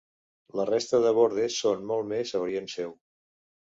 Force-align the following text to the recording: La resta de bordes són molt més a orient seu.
La 0.59 0.65
resta 0.69 1.03
de 1.05 1.13
bordes 1.19 1.61
són 1.67 1.87
molt 1.95 2.13
més 2.17 2.37
a 2.37 2.45
orient 2.51 2.75
seu. 2.79 3.01